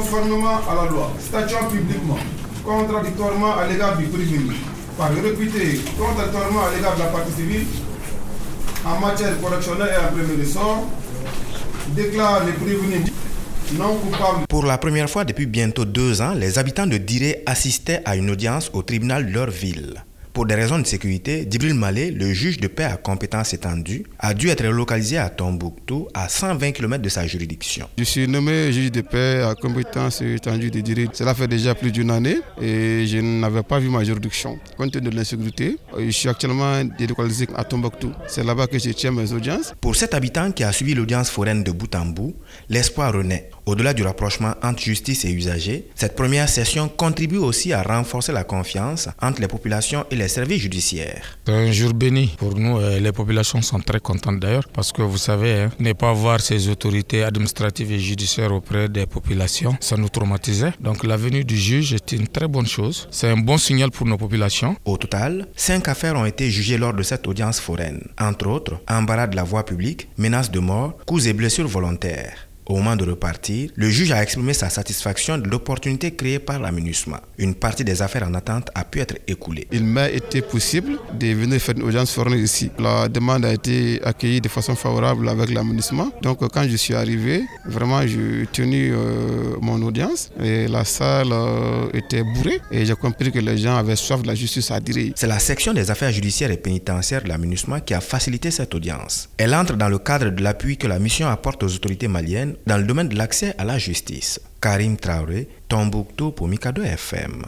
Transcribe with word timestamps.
Conformément 0.00 0.60
à 0.66 0.74
la 0.76 0.90
loi, 0.90 1.12
statuant 1.20 1.68
publiquement, 1.68 2.16
contradictoirement 2.64 3.54
à 3.58 3.66
l'égard 3.66 3.98
du 3.98 4.06
prévenu, 4.06 4.56
par 4.96 5.10
réputé 5.10 5.78
contradictoirement 5.98 6.60
à 6.60 6.74
l'égard 6.74 6.94
de 6.94 7.00
la 7.00 7.06
partie 7.08 7.32
civile, 7.32 7.66
en 8.86 8.98
matière 8.98 9.38
correctionnelle 9.42 9.90
et 9.92 10.02
en 10.02 10.08
premier 10.16 10.42
ressort, 10.42 10.86
déclare 11.94 12.46
les 12.46 12.52
prévenus 12.52 13.12
non 13.76 13.96
coupables. 13.96 14.46
Pour 14.48 14.64
la 14.64 14.78
première 14.78 15.10
fois 15.10 15.24
depuis 15.24 15.44
bientôt 15.44 15.84
deux 15.84 16.22
ans, 16.22 16.32
les 16.32 16.58
habitants 16.58 16.86
de 16.86 16.96
Diré 16.96 17.42
assistaient 17.44 18.00
à 18.06 18.16
une 18.16 18.30
audience 18.30 18.70
au 18.72 18.82
tribunal 18.82 19.26
de 19.26 19.32
leur 19.32 19.50
ville. 19.50 20.02
Pour 20.32 20.46
des 20.46 20.54
raisons 20.54 20.78
de 20.78 20.86
sécurité, 20.86 21.46
Djibril 21.50 21.74
Malé, 21.74 22.12
le 22.12 22.32
juge 22.32 22.58
de 22.58 22.68
paix 22.68 22.84
à 22.84 22.96
compétence 22.96 23.52
étendue, 23.52 24.04
a 24.20 24.32
dû 24.32 24.48
être 24.48 24.64
localisé 24.64 25.18
à 25.18 25.28
Tombouctou, 25.28 26.06
à 26.14 26.28
120 26.28 26.70
km 26.70 27.02
de 27.02 27.08
sa 27.08 27.26
juridiction. 27.26 27.88
Je 27.98 28.04
suis 28.04 28.28
nommé 28.28 28.72
juge 28.72 28.92
de 28.92 29.00
paix 29.00 29.42
à 29.42 29.56
compétence 29.56 30.22
étendue 30.22 30.70
de 30.70 30.80
Diri. 30.80 31.08
Cela 31.12 31.34
fait 31.34 31.48
déjà 31.48 31.74
plus 31.74 31.90
d'une 31.90 32.12
année 32.12 32.38
et 32.62 33.06
je 33.08 33.18
n'avais 33.18 33.64
pas 33.64 33.80
vu 33.80 33.88
ma 33.88 34.04
juridiction. 34.04 34.56
Compte 34.76 34.92
tenu 34.92 35.10
de 35.10 35.16
l'insécurité, 35.16 35.76
je 35.98 36.10
suis 36.10 36.28
actuellement 36.28 36.84
délocalisé 36.84 37.48
à 37.56 37.64
Tombouctou. 37.64 38.12
C'est 38.28 38.44
là-bas 38.44 38.68
que 38.68 38.78
je 38.78 38.90
tiens 38.90 39.10
mes 39.10 39.32
audiences. 39.32 39.74
Pour 39.80 39.96
cet 39.96 40.14
habitant 40.14 40.52
qui 40.52 40.62
a 40.62 40.70
suivi 40.70 40.94
l'audience 40.94 41.28
foraine 41.28 41.64
de 41.64 41.72
bout 41.72 41.92
en 41.96 42.06
bout, 42.06 42.36
l'espoir 42.68 43.12
renaît. 43.12 43.50
Au-delà 43.66 43.94
du 43.94 44.02
rapprochement 44.02 44.54
entre 44.62 44.82
justice 44.82 45.24
et 45.24 45.30
usagers, 45.30 45.86
cette 45.94 46.16
première 46.16 46.48
session 46.48 46.88
contribue 46.88 47.36
aussi 47.36 47.72
à 47.72 47.82
renforcer 47.82 48.32
la 48.32 48.42
confiance 48.42 49.08
entre 49.20 49.40
les 49.40 49.48
populations 49.48 50.04
et 50.10 50.16
les 50.16 50.29
services 50.30 50.62
judiciaires. 50.62 51.38
C'est 51.46 51.52
un 51.52 51.70
jour 51.72 51.92
béni 51.92 52.34
pour 52.38 52.54
nous. 52.56 52.78
Les 53.06 53.12
populations 53.12 53.60
sont 53.60 53.80
très 53.80 54.00
contentes 54.00 54.40
d'ailleurs 54.40 54.68
parce 54.72 54.90
que 54.92 55.02
vous 55.02 55.18
savez, 55.18 55.52
hein, 55.62 55.70
ne 55.78 55.92
pas 55.92 56.12
voir 56.12 56.40
ces 56.40 56.68
autorités 56.68 57.22
administratives 57.22 57.92
et 57.92 57.98
judiciaires 57.98 58.52
auprès 58.52 58.88
des 58.88 59.06
populations, 59.06 59.76
ça 59.80 59.96
nous 59.96 60.08
traumatisait. 60.08 60.72
Donc 60.80 61.04
la 61.04 61.16
venue 61.16 61.44
du 61.44 61.58
juge 61.58 61.92
est 61.92 62.12
une 62.12 62.28
très 62.28 62.48
bonne 62.48 62.66
chose. 62.66 63.08
C'est 63.10 63.28
un 63.28 63.36
bon 63.36 63.58
signal 63.58 63.90
pour 63.90 64.06
nos 64.06 64.16
populations. 64.16 64.76
Au 64.84 64.96
total, 64.96 65.48
cinq 65.56 65.88
affaires 65.88 66.16
ont 66.16 66.24
été 66.24 66.50
jugées 66.50 66.78
lors 66.78 66.94
de 66.94 67.02
cette 67.02 67.26
audience 67.26 67.60
foraine. 67.60 68.00
Entre 68.18 68.46
autres, 68.46 68.80
embarras 68.88 69.26
de 69.26 69.36
la 69.36 69.44
voie 69.44 69.64
publique, 69.64 70.08
menaces 70.16 70.50
de 70.50 70.60
mort, 70.60 70.96
coups 71.06 71.26
et 71.26 71.32
blessures 71.32 71.68
volontaires. 71.68 72.49
Au 72.70 72.74
moment 72.76 72.94
de 72.94 73.04
repartir, 73.04 73.68
le 73.74 73.90
juge 73.90 74.12
a 74.12 74.22
exprimé 74.22 74.54
sa 74.54 74.70
satisfaction 74.70 75.36
de 75.36 75.48
l'opportunité 75.48 76.12
créée 76.12 76.38
par 76.38 76.60
l'aménagement. 76.60 77.16
Une 77.36 77.56
partie 77.56 77.82
des 77.82 78.00
affaires 78.00 78.22
en 78.28 78.32
attente 78.32 78.70
a 78.76 78.84
pu 78.84 79.00
être 79.00 79.16
écoulée. 79.26 79.66
Il 79.72 79.82
m'a 79.82 80.08
été 80.08 80.40
possible 80.40 80.92
de 81.18 81.26
venir 81.34 81.60
faire 81.60 81.74
une 81.76 81.82
audience 81.82 82.12
foraine 82.12 82.38
ici. 82.38 82.70
La 82.78 83.08
demande 83.08 83.44
a 83.44 83.52
été 83.52 84.00
accueillie 84.04 84.40
de 84.40 84.46
façon 84.46 84.76
favorable 84.76 85.28
avec 85.28 85.50
l'aménagement. 85.52 86.12
Donc 86.22 86.46
quand 86.48 86.62
je 86.68 86.76
suis 86.76 86.94
arrivé, 86.94 87.42
vraiment 87.66 88.06
j'ai 88.06 88.46
tenu 88.52 88.92
euh, 88.92 89.56
mon 89.60 89.82
audience 89.82 90.30
et 90.40 90.68
la 90.68 90.84
salle 90.84 91.32
euh, 91.32 91.88
était 91.92 92.22
bourrée 92.22 92.60
et 92.70 92.86
j'ai 92.86 92.94
compris 92.94 93.32
que 93.32 93.40
les 93.40 93.58
gens 93.58 93.74
avaient 93.78 93.96
soif 93.96 94.22
de 94.22 94.28
la 94.28 94.36
justice 94.36 94.70
à 94.70 94.78
dire. 94.78 95.12
C'est 95.16 95.26
la 95.26 95.40
section 95.40 95.74
des 95.74 95.90
affaires 95.90 96.12
judiciaires 96.12 96.52
et 96.52 96.56
pénitentiaires 96.56 97.24
de 97.24 97.30
l'aménagement 97.30 97.80
qui 97.80 97.94
a 97.94 98.00
facilité 98.00 98.52
cette 98.52 98.72
audience. 98.76 99.28
Elle 99.38 99.56
entre 99.56 99.74
dans 99.74 99.88
le 99.88 99.98
cadre 99.98 100.30
de 100.30 100.40
l'appui 100.40 100.76
que 100.76 100.86
la 100.86 101.00
mission 101.00 101.26
apporte 101.26 101.64
aux 101.64 101.74
autorités 101.74 102.06
maliennes 102.06 102.54
dans 102.66 102.76
le 102.78 102.84
domaine 102.84 103.08
de 103.08 103.16
l'accès 103.16 103.54
à 103.58 103.64
la 103.64 103.78
justice. 103.78 104.40
Karim 104.60 104.96
Traoré, 104.96 105.48
Tombouctou 105.68 106.32
pour 106.32 106.48
Mikado 106.48 106.82
FM. 106.82 107.44